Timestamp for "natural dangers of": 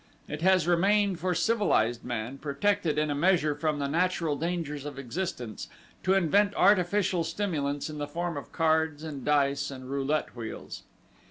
3.87-4.97